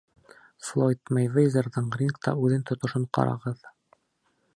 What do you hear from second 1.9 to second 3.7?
рингта үҙен тотошон ҡарағыҙ.